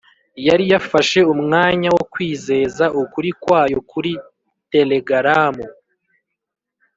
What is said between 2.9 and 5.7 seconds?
ukuri kwayo kuri telegaramu